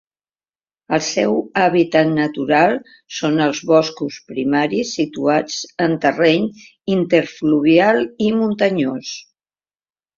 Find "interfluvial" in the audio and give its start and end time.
6.99-8.07